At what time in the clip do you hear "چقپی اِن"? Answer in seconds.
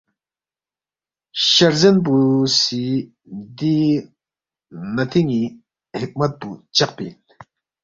6.75-7.15